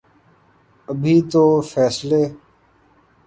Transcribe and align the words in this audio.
ابھی 0.87 1.15
تو 1.31 1.43
فیصلے 1.71 2.23